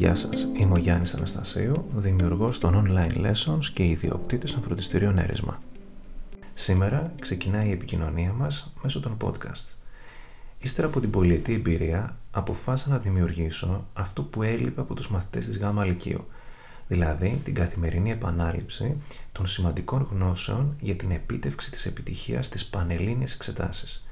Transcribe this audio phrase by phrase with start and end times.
[0.00, 5.62] Γεια σας, είμαι ο Γιάννης Αναστασίου, δημιουργός των online lessons και ιδιοκτήτης των φροντιστηρίων Έρισμα.
[6.54, 9.74] Σήμερα ξεκινάει η επικοινωνία μας μέσω των podcast.
[10.58, 15.58] Ύστερα από την πολυετή εμπειρία, αποφάσισα να δημιουργήσω αυτό που έλειπε από τους μαθητές της
[15.58, 16.26] ΓΑΜΑ Λυκείου,
[16.86, 18.96] δηλαδή την καθημερινή επανάληψη
[19.32, 24.04] των σημαντικών γνώσεων για την επίτευξη της επιτυχίας στις πανελλήνιες εξετάσεις.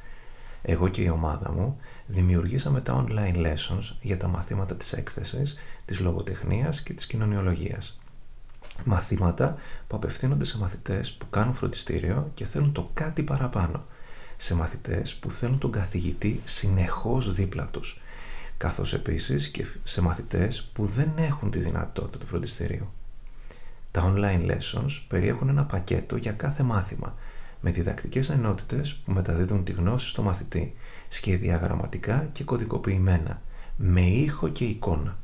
[0.62, 1.76] Εγώ και η ομάδα μου
[2.06, 8.00] δημιουργήσαμε τα online lessons για τα μαθήματα της έκθεσης, της λογοτεχνίας και της κοινωνιολογίας.
[8.84, 13.84] Μαθήματα που απευθύνονται σε μαθητές που κάνουν φροντιστήριο και θέλουν το κάτι παραπάνω.
[14.36, 18.00] Σε μαθητές που θέλουν τον καθηγητή συνεχώς δίπλα τους.
[18.56, 22.92] Καθώς επίσης και σε μαθητές που δεν έχουν τη δυνατότητα του φροντιστηρίου.
[23.90, 27.14] Τα online lessons περιέχουν ένα πακέτο για κάθε μάθημα
[27.60, 30.74] με διδακτικές ενότητες που μεταδίδουν τη γνώση στο μαθητή,
[31.08, 33.42] σχεδιαγραμματικά και κωδικοποιημένα,
[33.76, 35.18] με ήχο και εικόνα.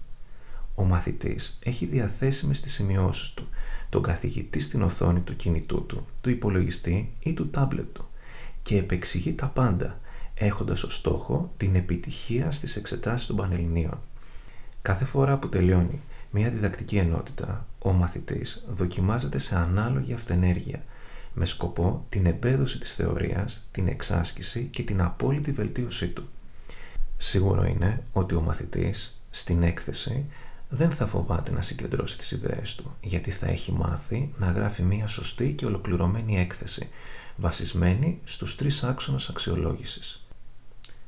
[0.74, 3.48] Ο μαθητής έχει διαθέσιμες τις σημειώσεις του,
[3.88, 8.08] τον καθηγητή στην οθόνη του κινητού του, του υπολογιστή ή του τάμπλετ του
[8.62, 10.00] και επεξηγεί τα πάντα,
[10.34, 14.00] έχοντας ως στόχο την επιτυχία στις εξετάσεις των Πανελληνίων.
[14.82, 20.82] Κάθε φορά που τελειώνει μια διδακτική ενότητα, ο μαθητής δοκιμάζεται σε ανάλογη αυτενέργεια,
[21.34, 26.28] με σκοπό την εμπέδωση της θεωρίας, την εξάσκηση και την απόλυτη βελτίωσή του.
[27.16, 30.26] Σίγουρο είναι ότι ο μαθητής στην έκθεση
[30.68, 35.06] δεν θα φοβάται να συγκεντρώσει τις ιδέες του, γιατί θα έχει μάθει να γράφει μία
[35.06, 36.88] σωστή και ολοκληρωμένη έκθεση,
[37.36, 40.26] βασισμένη στους τρεις άξονες αξιολόγησης.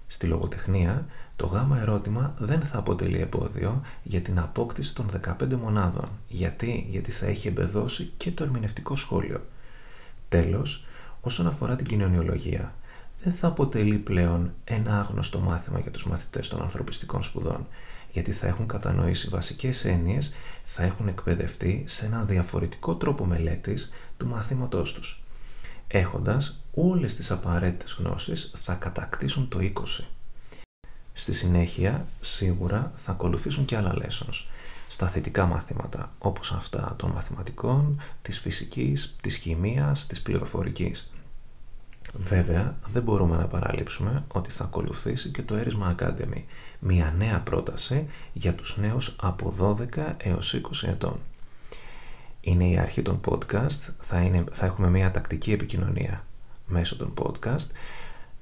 [0.06, 5.10] Στη λογοτεχνία, το γάμα ερώτημα δεν θα αποτελεί εμπόδιο για την απόκτηση των
[5.40, 6.08] 15 μονάδων.
[6.28, 9.46] Γιατί, γιατί θα έχει εμπεδώσει και το ερμηνευτικό σχόλιο.
[10.28, 10.86] Τέλος,
[11.20, 12.74] όσον αφορά την κοινωνιολογία,
[13.22, 17.66] δεν θα αποτελεί πλέον ένα άγνωστο μάθημα για τους μαθητές των ανθρωπιστικών σπουδών,
[18.12, 24.26] γιατί θα έχουν κατανοήσει βασικές έννοιες, θα έχουν εκπαιδευτεί σε έναν διαφορετικό τρόπο μελέτης του
[24.26, 25.22] μαθήματός τους.
[25.88, 30.08] Έχοντας όλες τις απαραίτητες γνώσεις, θα κατακτήσουν το 20.
[31.18, 34.44] Στη συνέχεια, σίγουρα θα ακολουθήσουν και άλλα lessons,
[34.86, 41.12] στα θετικά μαθήματα, όπως αυτά των μαθηματικών, της φυσικής, της χημείας, της πληροφορικής.
[42.14, 46.42] Βέβαια, δεν μπορούμε να παραλείψουμε ότι θα ακολουθήσει και το Έρισμα Academy,
[46.78, 51.20] μια νέα πρόταση για τους νέους από 12 έως 20 ετών.
[52.40, 56.24] Είναι η αρχή των podcast, θα, είναι, θα έχουμε μια τακτική επικοινωνία
[56.66, 57.66] μέσω των podcast.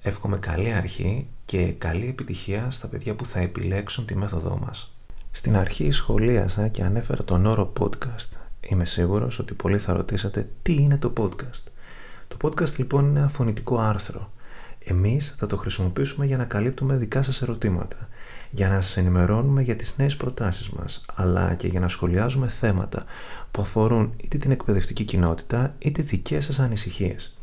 [0.07, 4.97] Εύχομαι καλή αρχή και καλή επιτυχία στα παιδιά που θα επιλέξουν τη μέθοδό μας.
[5.31, 8.29] Στην αρχή σχολίασα και ανέφερα τον όρο podcast.
[8.61, 11.63] Είμαι σίγουρος ότι πολλοί θα ρωτήσετε τι είναι το podcast;
[12.29, 14.33] Το podcast λοιπόν είναι ένα φωνητικό άρθρο.
[14.79, 18.09] Εμείς θα το χρησιμοποιήσουμε για να καλύπτουμε δικά σας ερωτήματα,
[18.51, 23.05] για να σας ενημερώνουμε για τις νέες προτάσεις μας, αλλά και για να σχολιάζουμε θέματα
[23.51, 27.37] που αφορούν είτε την εκπαιδευτική κοινότητα, είτε δικές σας ανησυχίες.